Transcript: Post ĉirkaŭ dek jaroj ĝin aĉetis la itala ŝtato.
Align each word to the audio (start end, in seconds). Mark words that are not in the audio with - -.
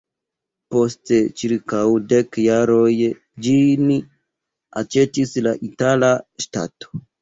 Post 0.75 1.13
ĉirkaŭ 1.41 1.83
dek 2.15 2.41
jaroj 2.45 2.89
ĝin 3.49 3.95
aĉetis 4.85 5.39
la 5.49 5.59
itala 5.73 6.15
ŝtato. 6.49 7.05